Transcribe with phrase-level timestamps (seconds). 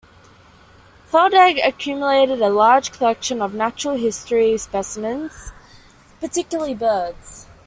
[1.11, 5.51] Feldegg accumulated a large collection of natural history specimens,
[6.19, 7.45] particularly birds.